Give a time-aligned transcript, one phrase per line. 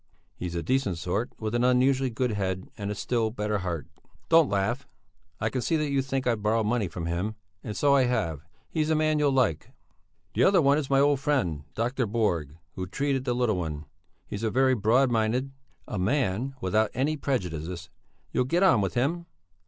[0.35, 3.85] He's a decent sort, with an unusually good head and a still better heart.
[4.29, 4.87] Don't laugh,
[5.39, 8.41] I can see that you think I've borrowed money from him and so I have
[8.67, 9.69] he's a man you'll like.
[10.33, 12.07] The other one is my old friend, Dr.
[12.07, 13.85] Borg, who treated the little one.
[14.25, 15.51] He is very broad minded,
[15.87, 17.91] a man without any prejudices;
[18.31, 19.27] you'll get on with him!